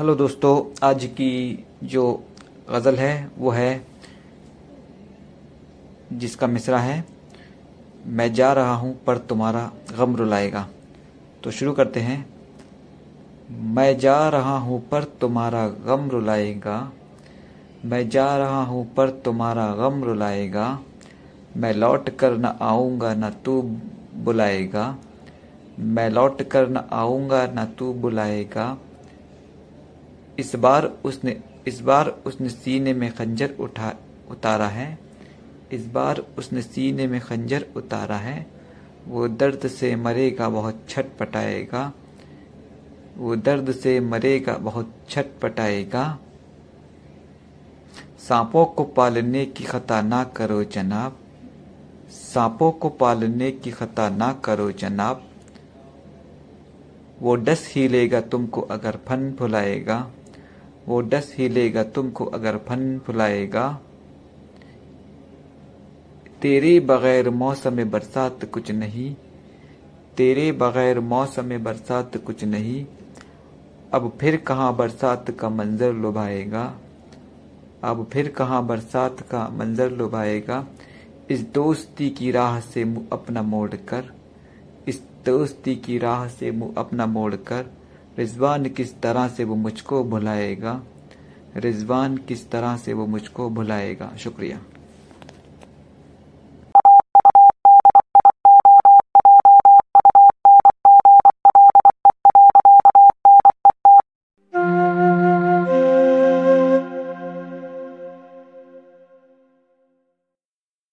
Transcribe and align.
Hello 0.00 0.14
दोस्तों, 0.14 0.86
आज 0.88 1.04
की 1.04 1.64
जो 1.84 2.24
गज़ल 2.70 2.96
है, 2.96 3.30
वो 3.38 3.50
है 3.50 3.86
जिसका 6.12 6.46
मिसरा 6.46 6.78
है, 6.78 7.04
मैं 8.06 8.32
जा 8.32 8.52
रहा 8.52 8.74
हूँ 8.74 9.04
पर 9.04 9.18
तुम्हारा 9.18 9.72
गम 9.98 10.16
रुलाएगा। 10.16 10.68
तो 11.44 11.50
शुरू 11.50 11.72
करते 11.72 12.00
हैं। 12.00 12.26
मैं 13.50 13.98
जा 13.98 14.28
रहा 14.28 14.58
हूँ 14.58 14.88
पर 14.88 15.04
तुम्हारा 15.04 15.68
गम 15.68 16.10
रुलाएगा। 16.10 16.92
मैं 17.84 18.08
जा 18.08 18.36
रहा 18.36 18.62
हूँ 18.62 18.94
पर 18.94 19.10
तुम्हारा 19.10 19.74
गम 19.74 20.04
रुलाएगा। 20.04 20.80
मैं 21.56 21.74
लौट 21.74 22.10
कर 22.10 22.38
न 22.38 22.58
आऊँगा, 22.62 23.14
न 23.14 23.30
तू 23.44 23.62
बुलाएगा। 24.14 24.96
मैं 25.78 26.10
लौट 26.10 26.42
कर 26.42 26.68
न 26.68 26.88
आऊँगा, 26.92 27.46
न 27.46 27.74
तू 27.78 27.92
बुलाएगा। 27.92 28.78
इस 30.40 30.56
बार 30.56 30.86
उसने, 31.04 31.40
इस 31.66 31.80
बार 31.80 32.08
उसने 32.26 32.48
सीने 32.48 32.94
में 32.94 33.14
खंजर 33.14 33.54
उठा, 33.60 33.94
उतारा 34.30 34.68
है। 34.68 34.98
इस 35.72 35.86
बार 35.86 36.24
उसने 36.38 36.62
सीने 36.62 37.06
में 37.06 37.20
खंजर 37.20 37.66
उतारा 37.76 38.16
है। 38.16 38.46
वो 39.08 39.28
दर्द 39.28 39.68
से 39.68 39.96
मरेगा, 39.96 40.48
बहुत 40.48 40.86
छट 40.88 41.06
पटाएगा। 41.20 41.92
वो 43.16 43.36
दर्द 43.36 43.72
से 43.72 44.00
मरेगा, 44.00 44.54
बहुत 44.54 44.94
छट 45.08 45.26
पटाएगा। 45.42 46.18
सांपों 48.28 48.64
को 48.64 48.84
पालने 48.84 49.46
की 49.46 49.64
खता 49.64 50.02
ना 50.02 50.24
करो 50.24 50.64
जनाब। 50.64 51.18
सांपों 52.10 52.72
को 52.72 52.88
पालने 52.88 53.50
की 53.50 53.70
खता 53.70 54.08
ना 54.08 54.32
करो 54.32 54.72
जनाब। 54.72 55.26
वो 57.22 57.36
डस 57.36 57.72
ही 57.74 57.88
लेगा 57.88 58.20
तुमको 58.20 58.60
अगर 58.60 58.98
फन 59.06 59.32
फुलाएगा। 59.32 60.10
वो 60.90 61.00
डस 61.00 61.34
ही 61.38 61.48
लेगा 61.48 61.82
तुमको 61.82 62.24
अगर 62.24 62.56
फन 62.56 62.98
फुलाएगा। 62.98 63.80
तेरे 66.42 66.80
बगैर 66.80 67.30
मौसम 67.30 67.84
बरसात 67.84 68.44
कुछ 68.44 68.70
नहीं। 68.70 69.14
तेरे 70.16 70.52
बगैर 70.52 71.00
मौसम 71.00 71.58
बरसात 71.58 72.16
कुछ 72.16 72.44
नहीं। 72.44 72.86
अब 73.92 74.18
फिर 74.20 74.36
कहाँ 74.36 74.76
बरसात 74.76 75.30
का 75.30 75.48
मंजर 75.48 75.92
लुभाएगा? 75.92 76.74
अब 77.84 78.06
फिर 78.12 78.28
कहाँ 78.28 78.66
बरसात 78.66 79.20
का 79.20 79.48
मंजर 79.48 79.90
लुभाएगा? 79.90 80.66
इस 81.30 81.40
दोस्ती 81.40 82.10
की 82.10 82.30
राह 82.30 82.60
से 82.60 82.84
मुँह 82.84 83.06
अपना 83.12 83.42
मोड़ 83.42 83.74
कर। 83.74 84.12
इस 84.88 85.02
दोस्ती 85.26 85.76
की 85.76 85.98
राह 85.98 86.28
से 86.28 86.50
मुँह 86.50 86.74
अपना 86.78 87.06
मोड़ 87.06 87.34
कर। 87.34 87.66
रिजवान 88.20 88.68
किस 88.68 89.00
तरह 89.00 89.28
से 89.28 89.44
वो 89.44 89.54
मुझको 89.56 90.02
भुलाएगा 90.04 90.80
रिजवान 91.56 92.16
किस 92.16 92.50
तरह 92.50 92.76
से 92.76 92.92
वो 92.92 93.06
मुझको 93.06 93.48
भुलाएगा 93.50 94.10
शुक्रिया। 94.18 94.58